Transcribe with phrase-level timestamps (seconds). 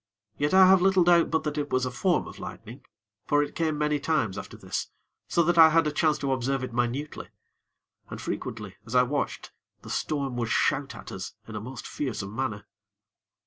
[0.35, 2.83] Yet I have little doubt but that it was a form of lightning;
[3.27, 4.87] for it came many times after this,
[5.27, 7.27] so that I had chance to observe it minutely.
[8.09, 9.51] And frequently, as I watched,
[9.83, 12.65] the storm would shout at us in a most fearsome manner.